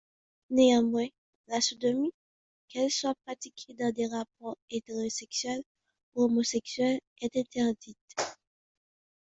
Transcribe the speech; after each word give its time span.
Néanmoins, 0.49 1.09
la 1.47 1.61
sodomie, 1.61 2.11
qu'elle 2.69 2.89
soit 2.89 3.13
pratiquée 3.23 3.75
dans 3.75 3.91
des 3.91 4.07
rapports 4.07 4.57
hétérosexuels 4.71 5.61
ou 6.15 6.23
homosexuels 6.23 7.01
est 7.21 7.37
interdite. 7.37 8.15